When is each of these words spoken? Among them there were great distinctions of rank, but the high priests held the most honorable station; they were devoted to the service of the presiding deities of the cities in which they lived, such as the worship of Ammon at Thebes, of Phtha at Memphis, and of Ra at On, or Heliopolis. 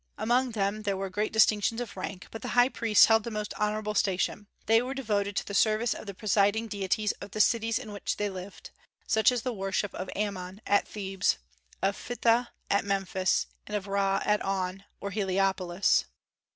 Among 0.17 0.53
them 0.53 0.81
there 0.81 0.97
were 0.97 1.11
great 1.11 1.31
distinctions 1.31 1.79
of 1.79 1.95
rank, 1.95 2.25
but 2.31 2.41
the 2.41 2.47
high 2.57 2.69
priests 2.69 3.05
held 3.05 3.23
the 3.23 3.29
most 3.29 3.53
honorable 3.59 3.93
station; 3.93 4.47
they 4.65 4.81
were 4.81 4.95
devoted 4.95 5.35
to 5.35 5.45
the 5.45 5.53
service 5.53 5.93
of 5.93 6.07
the 6.07 6.15
presiding 6.15 6.67
deities 6.67 7.11
of 7.21 7.29
the 7.29 7.39
cities 7.39 7.77
in 7.77 7.91
which 7.91 8.17
they 8.17 8.27
lived, 8.27 8.71
such 9.05 9.31
as 9.31 9.43
the 9.43 9.53
worship 9.53 9.93
of 9.93 10.09
Ammon 10.15 10.59
at 10.65 10.87
Thebes, 10.87 11.37
of 11.83 11.95
Phtha 11.95 12.47
at 12.67 12.83
Memphis, 12.83 13.45
and 13.67 13.77
of 13.77 13.85
Ra 13.85 14.23
at 14.25 14.41
On, 14.41 14.85
or 14.99 15.11
Heliopolis. 15.11 16.05